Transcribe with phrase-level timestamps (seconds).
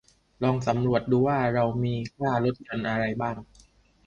[0.43, 3.35] ลองสำรวจดูว่าเรามีค่าลดหย่อนอะไรบ้าง